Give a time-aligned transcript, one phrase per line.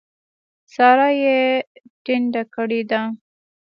[0.73, 1.37] سارا يې
[2.03, 3.01] ټنډه کړې ده.